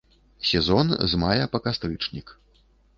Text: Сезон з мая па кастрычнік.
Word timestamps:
Сезон 0.51 0.87
з 1.13 1.21
мая 1.27 1.45
па 1.55 1.63
кастрычнік. 1.69 2.39